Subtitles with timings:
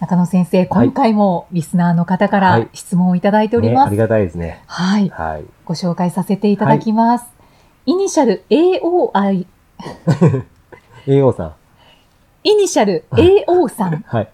[0.00, 3.84] 中野先生、今回もリスナーの方かはいら質問をいただいております。
[3.84, 5.10] ねありがたいですねはい。
[5.10, 7.26] はいご紹介させていただきます。
[7.84, 9.46] イニシャル AOI、
[11.06, 11.54] AO さん
[12.44, 14.28] イニシャル AO さん、 はい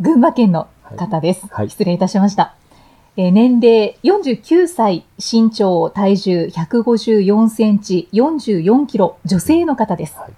[0.00, 0.66] 群馬県の
[0.98, 1.46] 方です。
[1.50, 2.54] はい失礼いたしました。
[3.16, 10.18] えー年齢49歳、身長、体重154センチ、44キロ、女性の方です。
[10.18, 10.32] はい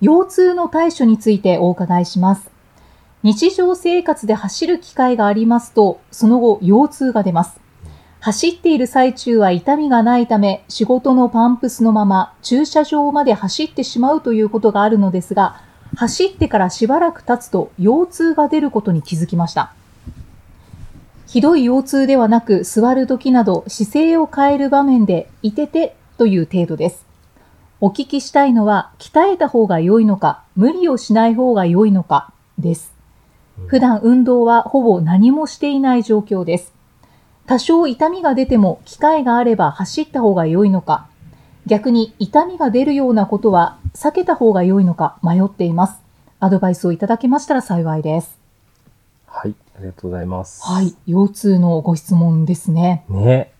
[0.00, 2.53] 腰痛の対処についてお伺いします。
[3.24, 7.58] 日常生活で走る機会がありますと、その後、腰痛が出ます。
[8.20, 15.62] 走っている最中は痛みがないため、仕事のパンプスのまま駐車場まで走ってしまうということがあるのですが、
[15.96, 19.72] 走ってからしばらく経つと腰痛が出ることに気づきました。
[21.26, 27.06] ひどい腰痛ではなく座る時など姿勢を変える場面でいててという程度です。
[27.80, 32.93] お聞きしたいのは鍛えた方が良いのか無理をしない方が良いのかです。
[33.66, 36.72] 普段運動はほぼ何もしていない状況です。
[37.46, 41.06] 多少痛みが出ても機会があれば走った方が良いのか
[41.66, 46.00] 逆に痛みが出るようなことは避けた方が良いのか迷っています。
[46.40, 48.38] アドバイスをいただけましたら幸いです。
[49.26, 53.04] はいありがとうございますはい、腰痛のご質問ですね。
[53.08, 53.52] ね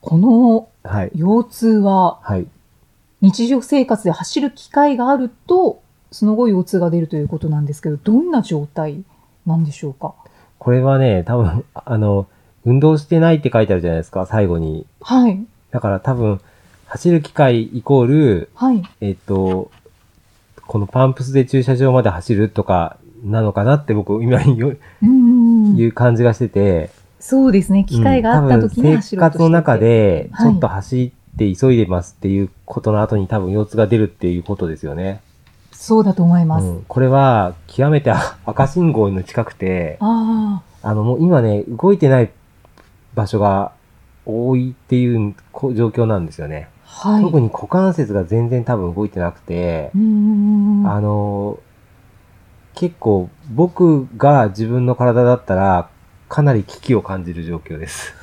[0.00, 2.46] このはい腰痛ははい
[3.20, 9.02] 日常生活で走る機会があると、その後腰痛が出るということなんですけど、どんな状態
[9.44, 10.14] なんでしょうか？
[10.58, 12.26] これはね多分あの
[12.64, 14.86] 運動してないって書いてあるじゃないですか最後に。
[15.00, 16.40] はい、だから多分
[16.86, 19.70] 走る機会イコールはい、えっと、
[20.66, 29.38] このパンプスで駐車場まで走るとかなのかなって僕今言うんいう感じがしてて、そうですね、機会があった時にうん走ろうとしてて。
[29.38, 30.54] 多分生活の中でちはい。
[30.54, 35.20] ょっと走って急いでますっていうことの後に多分腰痛が出るっていうことですよね。
[35.72, 36.66] そうだと思います。
[36.66, 38.12] うん、これは極めて
[38.44, 42.30] 赤信号の近くて、ああのもう今ね、動いてない
[43.14, 43.72] 場所が
[44.24, 46.68] 多いっていうこ状況なんですよね。
[47.02, 47.22] あ、はい。
[47.22, 51.58] 特に股関節が全然多分動いてなくて、あの、
[52.74, 55.88] 結構僕が自分の体だったら、
[56.28, 58.14] かなり危機を感じる状況です。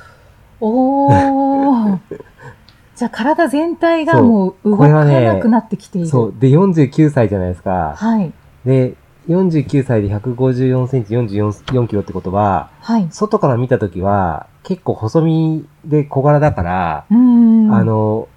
[0.60, 1.98] おー。
[2.96, 6.08] じゃあ体全体がもう動かなくなってきている。
[6.08, 6.34] そう。
[6.38, 7.94] で、49歳じゃないですか。
[7.96, 8.32] はい。
[8.64, 8.94] で、
[9.28, 13.08] 49歳で154センチ44 4キロってことは、はい。
[13.10, 17.74] 外から見たときは、結構細身で小柄だから、うーん。
[17.74, 18.28] あ、の、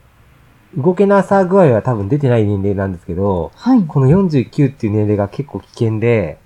[0.75, 3.84] 動けなさ具合は多分出てない年齢なんですけど、はい。
[3.88, 6.40] この49っていう年齢が結構危険で、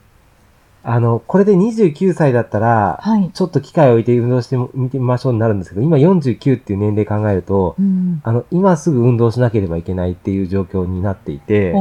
[0.84, 3.30] あの、これで29歳だったら、はい。
[3.34, 8.22] ちょっと機会を置いて運動してみてみましょうになるんですけど、今49っていう年齢考えると、うん。
[8.24, 11.72] あの、今すぐ運動しなければいけないっていう状況になっていて。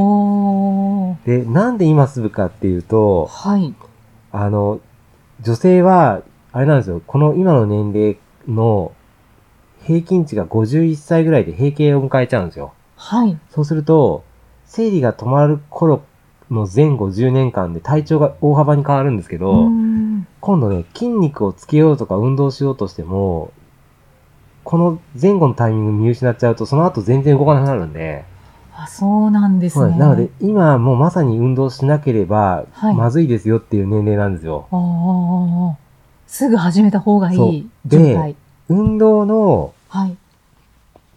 [1.25, 3.73] で、なんで今すぐかっていうと、はい。
[4.31, 4.79] あの、
[5.41, 8.17] 女性は、あれなんですよ、この今の年齢
[8.47, 8.91] の
[9.83, 12.73] 平均値が51歳ぐらいで閉経を迎えちゃうんですよ。
[12.95, 13.37] はい。
[13.49, 14.23] そうすると、
[14.65, 16.01] 生理が止まる頃
[16.51, 19.69] の前後10年間で体調が大幅に変わるんですけど、
[20.41, 23.51] 今度ね、筋肉をつけようとか運動しようとしても、
[24.63, 28.25] この前後のタイミング見失っちゃうと、その後全然動かなくなるんで、
[28.75, 29.97] あ、そうなんですね。
[29.97, 34.67] なので、今もうまさに運動しなければ、はいまずいですよっていう年齢なんですよ。
[34.71, 35.75] あー
[36.27, 38.35] すぐ始めた方がいい状態。
[38.69, 40.17] 運動の、はい。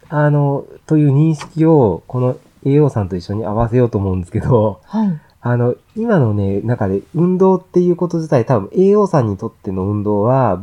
[0.08, 5.20] あの、という認識を、この AO さんと一緒に合わせようと思うんですけど、はい。
[5.46, 10.62] あの、今のね、中で運動っていうこと自体多分 AO さんにとっての運動は、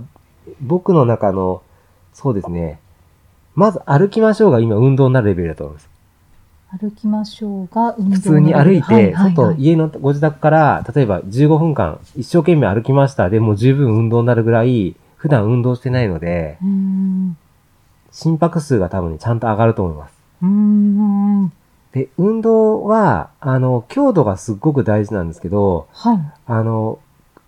[0.59, 1.61] 僕の中の、
[2.13, 2.79] そうですね、
[3.53, 5.89] まず歩きましょうが今運動になるレベルだと思います。
[6.79, 13.29] 歩きましょうが運動普通に歩いて、外、はい家のご自宅から、例えば15分間一生懸命歩きました。
[13.29, 16.57] でもう十分運動になるぐらい、普段運動してないので。
[18.11, 20.13] 心拍数が多分ね、ちゃんと上がると思います。
[20.41, 21.51] うーん。
[21.93, 26.19] で、運動は、あの、強度がすっごく大事なんですけど、はい。
[26.45, 26.99] あの、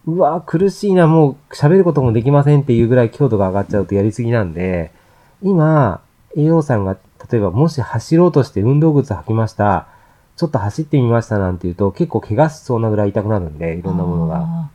[0.06, 4.92] うわ、苦しいな、もう喋ることもできませんっていうぐらい強度が上がっちゃうとやりすぎなんで、
[5.42, 6.02] 今、
[6.36, 6.98] 栄養さんが、
[7.32, 9.88] 例えばもし走ろうとして運動靴履きました、
[10.36, 14.70] ちょっと走ってみましたなんて言うと結構怪我しそうなぐらい痛くなるんで、いろんなものが。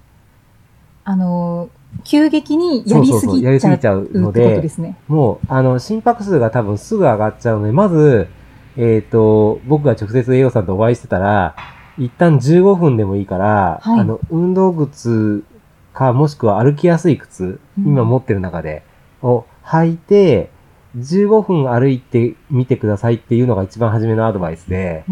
[1.05, 1.69] あの、
[2.05, 4.97] 急激にやりすそうそうそうやりぎちゃうすぎちゃうのでですね。
[5.09, 8.29] もう、あの、心拍数が多分すぐ上がっちゃうので、まず、
[8.79, 11.57] えっ、と、僕が直接栄養さんとお会いしてたら、
[11.99, 14.01] 一旦15分でもいいから、はい。
[14.01, 15.45] あの、運動靴
[15.93, 17.89] か、もしくは歩きやすい靴、うん。
[17.89, 18.85] 今持ってる中で、
[19.21, 20.51] を履いて、
[20.97, 25.05] 15分歩いてみてくださいっていうのが一番初めのアドバイスで、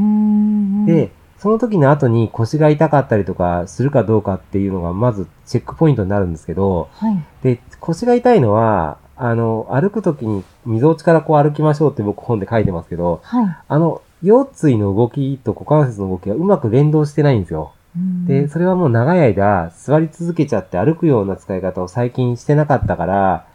[0.87, 7.25] で、その時の後に腰が痛かったりとかするかどうかっていうのがまずチェックポイントになるんですけど、はい。
[7.43, 13.57] で、腰が痛いのは、あの、歩く時に溝落ちからこう歩きましょうって僕本で書いてますけど、はい。
[13.67, 17.73] あの、腰椎の動きと股関節の動きがうまく連動してないんですよ。
[18.27, 23.47] で、それはもう長い間座り続けちゃって歩くような使い方を最近してなかったから、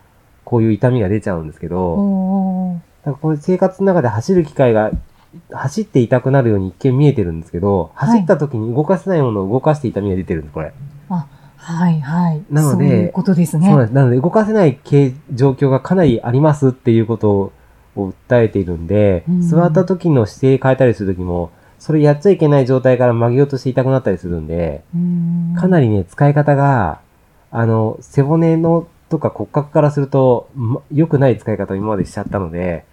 [0.45, 4.91] こういう痛みが出ちゃうんですけど、なんかこういう生活の中で走る機会が、
[5.51, 10.73] 走って痛くなるように一見見えてるんですけど、はい走った時に動かせないものを動かして痛みが出てるんです、これ。
[11.63, 12.43] はいはい。
[12.49, 13.67] なのでそういうことですね。
[13.67, 13.93] そうなんです。
[13.93, 17.51] なので、動かせない形状況がかなりありますっていうことを
[17.95, 27.01] を訴えているんで、うん座った時の姿勢変えたりする時も、それやっちゃいけない状態から曲げようとして痛くなったりするんで、んかなりね、使い方が、
[27.51, 32.85] あの、背骨のとか骨格からすると、ま良くない使い方を今までしちゃったので、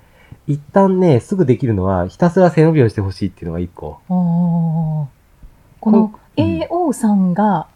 [0.46, 4.00] 一旦ね、すぐできるのは、ひたすら背伸びをしてほしいっていうのが一個。
[4.08, 7.66] このうん AO さんが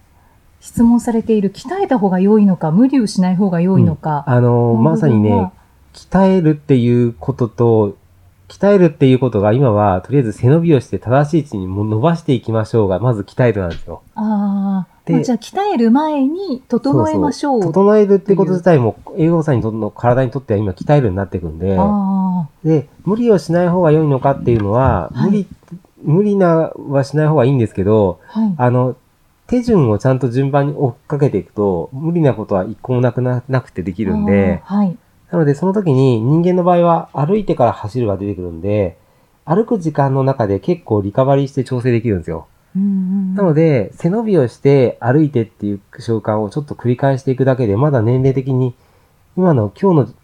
[0.63, 4.23] 質問されている鍛えた方が良いのか、無理をしない方が良いのか。
[4.29, 5.53] あの、まさにね
[5.93, 7.97] 鍛えるっていうことと、
[8.49, 14.03] 鍛えるっていうことが今は、とりあえず背伸びをして正しい位置にも伸ばしていきましょうが、まず鍛えるなんですよ。
[14.15, 17.61] ああ、でまあじゃあ鍛える前に整えましょう。
[17.61, 25.47] 整えるってこと自体も、栄養さんの体にとっては今鍛えるになっていくんで、あで、無理をしない方が良いのかっていうのは、はい無理、
[26.05, 28.55] 無理なはしない方がいいんですけど、あ、はい。
[28.59, 28.95] あの、
[29.53, 34.97] 手順をちゃんと順番に追っかけていくと、無理なことは一個もなくななくてできるんで、はい。
[35.31, 38.97] なのでその時に人間の場合は歩いてから走るが出てくるんで、
[39.45, 42.47] 歩く時間の中で結構リカバリーして調整できるんですよ。
[42.75, 48.75] うんうんなので、背伸びをして歩いてっていう習慣をちょっと繰り返していくだけで、まだ年齢的に
[49.37, 50.15] 今の今日の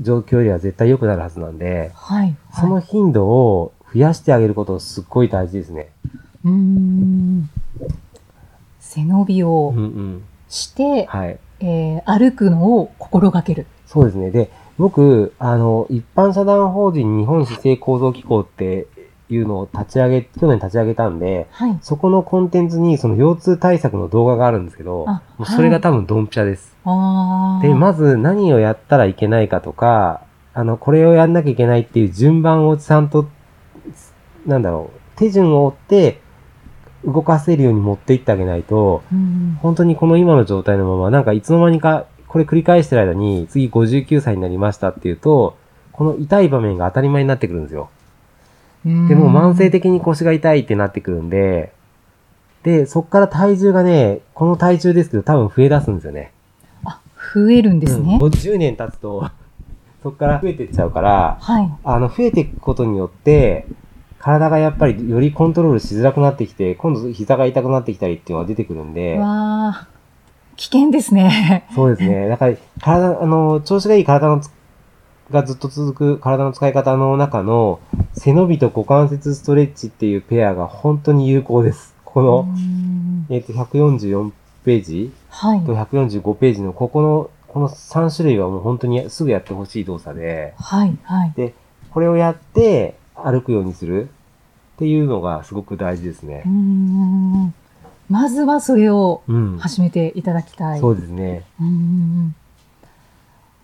[0.00, 2.34] 状況よりは絶対良くなるはずなんで、はい。
[2.52, 5.92] そのはい頻度を増やしてあげることすっごい大事ですね。
[6.44, 7.48] うーん
[8.94, 10.22] 背伸びうんをうん。
[10.48, 11.38] して、はい。
[11.60, 13.66] えー歩くのを心がける。
[13.86, 14.30] そうですね。
[14.30, 18.86] で、僕、あの、一般社団法人日本姿勢構造機構って
[19.28, 21.78] いうのを立ち上げ、去年立ち上げたんで、はい。
[21.82, 26.74] そこのコンテンツにその腰痛対策の動画があるんですけど、あもうそれが多分ドンピシャです。
[27.62, 30.22] で、まず何をやったらいけないかとか、
[30.54, 33.26] あの、これをやんなきゃいけないっていう順番をちゃんと、
[34.46, 36.20] なんだろう、手順を追って
[37.04, 45.56] 動かせるように持っていってあげないと、うん本当にこの今の状態のまま、なんかいつの間にか、これ繰り返してる間に、次59歳になりましたっていうと、
[45.92, 47.90] この痛い場面が当たり前になってくるんですよ。
[48.84, 51.72] うんでも慢性的に腰が痛いってなってくるんで、
[52.62, 56.32] で、そっから体重がね、この体重ですけど多分増え出すんですよね。
[56.84, 57.00] あ、
[57.34, 58.18] 増えるんですね。
[58.20, 59.30] うん10年経つと、
[60.02, 61.72] そっから増えてっちゃうから、はい。
[61.84, 63.66] あの、増えていくことによって、
[64.22, 69.88] 体がやっぱりよりコントロールしづらくなってきて、今度膝が痛くなってきたりっていうのが出てくるんで、わあ、
[70.54, 71.66] 危険ですね。
[71.74, 72.28] そうですね。
[72.28, 74.48] だから、体、あの、調子がいい体のつ
[75.32, 77.80] がずっと続く体の使い方の中の、
[78.12, 81.96] 背伸びと股関節ストレッチっていうペアが本当に有効です。
[82.04, 84.30] こうの、んえっ、と、144
[84.64, 85.64] ページはい。
[85.64, 90.96] と145ページのここの、この3種類はもう本当にすぐやってほしい動作で、はい。
[91.02, 91.54] はい。
[91.90, 94.04] これをやって歩くようにする？
[94.04, 94.08] っ
[94.78, 96.48] ていうのがすごく大事ですねう。
[96.48, 97.54] ん
[98.08, 99.58] まずはそれをうん。
[99.58, 100.80] 始めていただきたい。
[100.80, 101.44] そうですね。
[101.60, 102.34] うん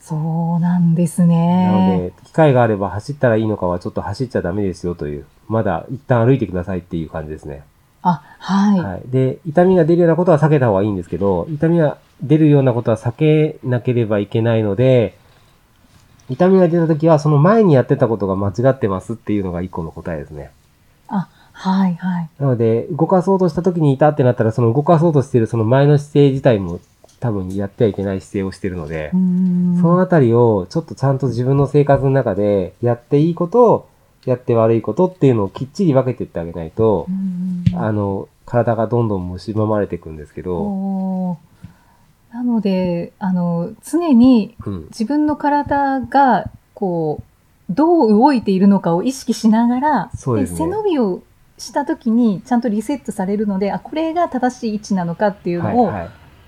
[0.00, 1.98] そうなんですなのね。
[1.98, 7.62] で、機会があれば走ったらいいのかはちょっと走っちゃダメですよという、まだ一旦歩いてくださいっていう感じですね。
[8.00, 8.80] あ、はい。
[8.80, 9.02] はい。
[9.04, 15.17] で、痛みが出るようなことは避けた方がいいんですけど、痛みが出るようなことは避けなければいけないので、
[16.30, 20.50] 痛みが出た時はその前にやってたことが間違ってますっていうのが一個の答えですね。
[21.08, 21.94] あ、はい。
[21.96, 22.28] はい。
[22.38, 26.80] なので、動かそうとした時に痛ってなったら、その動かそうとしてるその前の姿勢自体も
[27.20, 33.88] 多分やってはいけない姿勢をしてるので、うんそのあたりをちょっとちゃんと自分の生活の中でやっていいこと、
[34.24, 41.38] やって悪いことっていうのをきっちり分けていってあげないとう、んあの、体がどんどん蝕まれていくんですけど、
[42.32, 44.84] なので、あの、常にうん。
[44.90, 47.22] 自分の体が、こ
[47.70, 51.22] う、どう動いているのかを意識しながら、ですね背伸びを
[51.58, 55.92] した時にちゃんとリセットされるので、あ、これが正しい位置なのかっていうのを。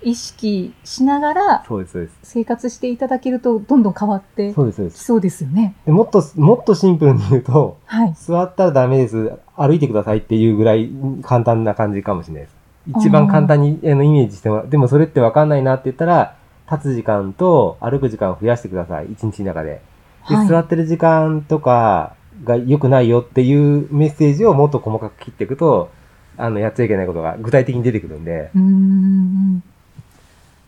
[0.03, 2.17] 意識しながらそうです、そうです。
[2.23, 4.95] 生活していただけるとどんどん変わってそうです、そうです。
[4.97, 5.75] きそうですよね。
[5.85, 8.13] でもっと、もっとシンプルに言うと、はい。
[8.15, 9.31] 座ったらダメです。
[9.55, 10.89] 歩いてくださいっていうぐらい
[11.21, 12.60] 簡単な感じかもしれないです。
[12.87, 14.69] 一番簡単にあのイメージしてもらう。
[14.69, 16.35] でもそれってわかんないなって言ったら、
[16.71, 19.11] 立つ時間と歩く時間を増やしてください。
[19.11, 19.81] 一日の中で。
[20.29, 20.47] で、はい。
[20.47, 25.91] 座ってる時間とかが良くないよっていうメッセージをもっと細かく切っていくと、
[26.37, 29.63] あの、やっちゃいけないことが具体的に出てくるんで、うーん。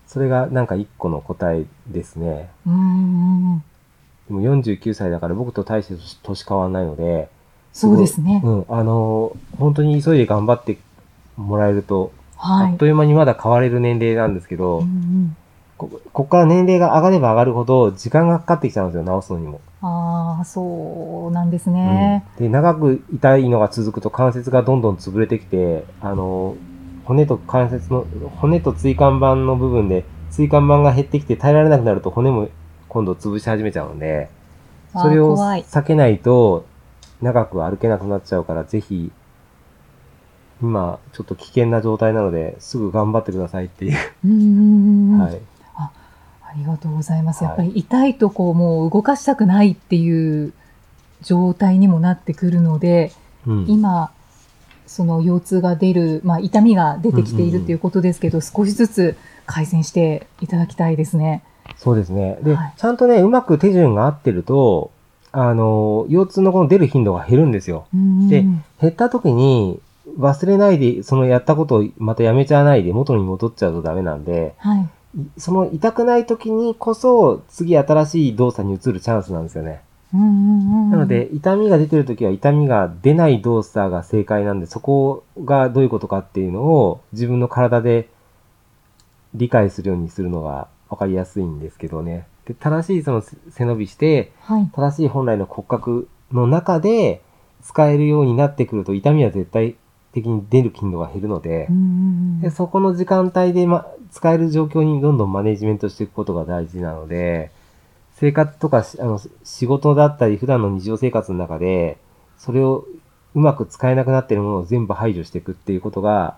[0.06, 2.50] それがなんか一個の答えですね。
[2.68, 3.64] うーん。
[4.28, 7.30] でも49歳だから僕と大して年変わんないので、
[7.72, 8.40] そうですね。
[8.44, 10.78] うん、あの、本当に急いで頑張って
[11.38, 12.86] もらえると、はいあっと。
[12.86, 15.38] いう間にまだ変われる年齢なんですけど、うんうん
[15.76, 19.60] こここから年齢が上がれば上がるほど時間がかかってきちゃうんですよ、直すのにも。
[19.82, 22.24] ああ、そうなんですね。
[22.38, 26.56] うんで、長く痛いのが続くと関節がどんどん潰れてきて、あの、
[27.06, 28.06] 骨と関節の、
[28.38, 32.50] 骨と椎間板の部分で、椎間板が減ってきて耐えられなくなると骨も
[32.88, 34.30] 今度潰し始めちゃうので、
[34.94, 35.36] それを。
[35.36, 36.66] 避けないと
[37.22, 39.12] 長く歩けなくなっちゃうから、ぜひ、
[40.64, 43.98] 今、ちょっと危険な状態なので、すぐ頑張ってくださいっていう。
[44.26, 45.42] うんうんうんはい。
[45.76, 47.44] ありがとうございます。
[47.44, 50.54] はいやっぱり痛いとこうもう動かしたくないっていう
[51.22, 53.12] 状態にもなってくるので、
[53.46, 53.66] うん。
[53.68, 54.12] 今、
[54.86, 61.44] その腰痛が出る、まあ痛みが出てきていうんうんうんるっていうことですけど、少しずつ改善していただきたいですね。
[61.76, 62.38] そうですね。
[62.44, 64.92] で、はいちゃんとね、うまく手順が合ってると、
[65.32, 67.88] あの、腰痛のこの出る頻度が減るんですよ。
[67.94, 68.46] うんうんで
[68.80, 69.80] 減った時に、
[70.18, 74.84] 忘れないで、そのやったことをまたやめちゃわないで元に戻っちゃうとダメなんで、はい。
[74.84, 74.88] い
[75.38, 79.82] その痛くない時にこそ、次新しい動作に移るチャンスなんですよね。
[80.14, 88.10] うんうんうんなので、痛みが出てる時は痛みが出ない動作が正解なんで、そこがどういうことかっていうのを自分の体で
[89.34, 92.28] 理解するようにするのが分かりやすいんですけどね。
[92.46, 94.70] で正しいその背伸びして、はい。
[94.76, 97.22] 正しい本来の骨格の中で
[97.64, 99.76] 使えるようになってくると痛みは絶対
[100.14, 101.86] 的に出る頻度が減るのでうん、うんう
[102.40, 107.52] んでそこの時間帯で、ま、使える状況にどんどんマネジメントしていくことが大事なので、
[108.16, 111.98] 生活とかしあの仕事だったり普段の日常生活の中で、
[112.38, 112.86] それを
[113.34, 116.38] うまく使えなくなっているものを全部排除していくっていうことが、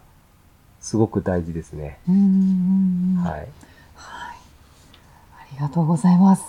[0.79, 1.97] すごく大事ですね。
[2.07, 3.33] うんうんうんはい。
[3.33, 3.47] はい。
[3.95, 4.35] あ
[5.53, 6.43] りがとうございます。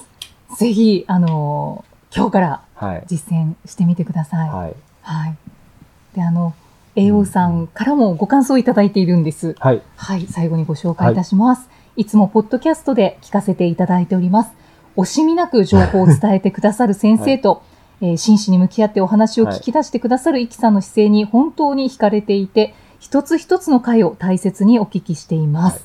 [0.59, 3.04] ぜひ、あの、今日からはい。
[3.06, 4.49] 実践してみてください。
[4.50, 4.76] はい。
[5.00, 5.37] はい。
[6.14, 6.54] で、あの、
[6.96, 9.54] 栄養さんからもご感想いただいているんです。
[9.58, 9.82] はい。
[9.96, 11.68] はい、最後にご紹介いたします。
[11.94, 14.50] い、つもポッドキャストで聞かせていただいております。
[14.96, 17.62] 惜しみなく情報を伝えてくださる先生と、
[18.00, 25.74] えー真摯に向き合ってお話を聞き出してくださるイキさんの姿勢に本当に惹かれていて、一つ一つの回を大切にお聞きしています。
[25.74, 25.82] はい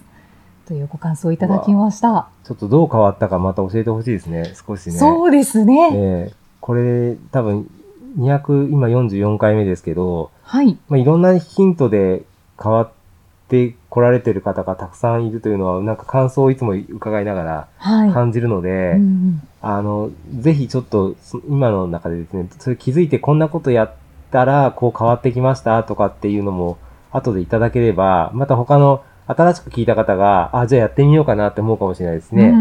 [0.68, 2.30] というご感想をいただきました。
[2.46, 4.54] ちょっとどう変わったかまた教えてほしいですね。
[4.66, 4.94] 少しね。
[4.94, 5.90] そうですね。
[5.92, 7.70] えーこれ多分
[8.18, 10.78] 200、今44回目ですけど、はい。
[10.90, 12.24] まあ、いろんなヒントで
[12.62, 12.90] 変わっ
[13.48, 18.08] て来られてる方がたくさんいるというのは、なんか感想をいつも伺いながはい。
[18.08, 23.94] ら感じるので、うんうんあの、ぜひちょっと、そ今の中でですね、それ気づいてこんなことやっ
[24.32, 26.78] たら、こう変わってきましたとかっていうのも、
[27.12, 32.50] 後でいただければ、また他の新しく聞いた方が、あ、じゃあやってみようかなって思うかもしれないですね。
[32.50, 32.58] うんう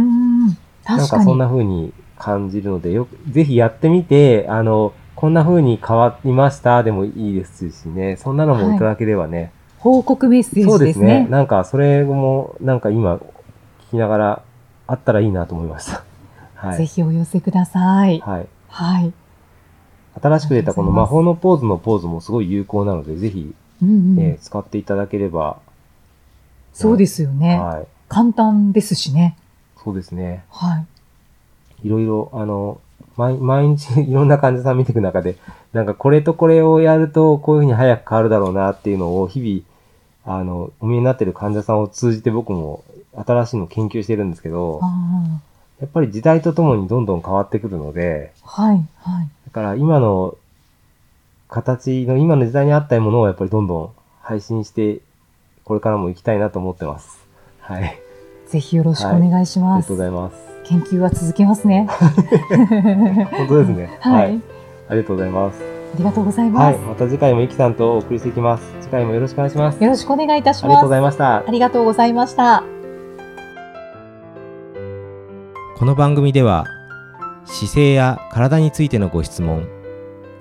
[0.51, 1.09] んなん。
[1.09, 9.53] かそんな風に感じるので、よく、ぜひやってみて、あの、こんな風に変わりましたでもいいですしね、そんなのもいただければね。
[9.79, 11.25] 報告メッセーそうでジですすね。
[11.25, 11.29] ね。
[11.29, 13.21] なんか、それも、なんか今、聞
[13.91, 14.43] きながら、
[14.87, 16.05] あったらいいなと思いました。
[16.57, 16.79] はい。
[16.79, 18.21] ぜひお寄せください。
[18.21, 18.47] はい。
[18.69, 19.13] はい。
[20.23, 25.59] 新しく出たこの魔法のポーズのポーズもすごい有効なので、ぜひ、うんうんね使っていただければ、
[26.73, 27.61] そうですよね。
[27.61, 27.87] はい。
[28.09, 29.37] 簡単ですしね。
[29.77, 30.45] そうですね。
[30.49, 30.87] はい。
[31.87, 32.81] いろいろ、あの、
[33.17, 35.37] 毎毎日いろんな患者さん見ていく中で、
[35.73, 45.41] なんかこれとこれをやるとこういうふうに早く変わるだろうなっていうのを日々、あの、お見えになってる患者さんを通じて僕も新しいの研究してるんですけど、あ
[45.81, 49.29] やっぱり時代とともにどんどん変わってくるので、あ、はい、はい。
[49.47, 50.37] だから今の
[51.49, 53.91] 形の今の時代に合ったものをやっぱりどんどん
[54.23, 55.01] 配信して、
[55.65, 57.19] これからも行きたいなと思ってます。
[57.61, 57.99] はい。
[58.47, 59.75] ぜひよろしくお願いします。
[59.75, 60.50] ありがとうございます。
[60.71, 61.89] 研究は続けますね。
[61.91, 63.99] 本当ですね。
[64.01, 64.41] はい、
[64.89, 65.61] ありがとうございます。
[65.95, 66.65] ありがとうございます。
[66.65, 66.79] はい。
[66.79, 68.73] また次回もイキさんとお送りしていきます。
[68.81, 69.83] 次回もよろしくお願いします。
[69.83, 71.19] よろしくお願いいたしありがとうごます。
[71.19, 71.51] ざいましたあ。
[71.51, 72.63] りがとうございました。
[75.77, 76.67] この番組では
[77.47, 79.67] 姿勢や体についてのご質問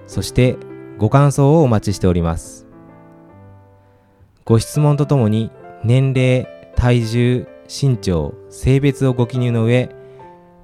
[0.05, 0.57] そして
[0.97, 2.67] ご感想をお待ちしております
[4.43, 5.49] ご質問とともに
[5.85, 6.45] 年齢
[6.75, 9.89] 体重、身長、性別をご記入の上、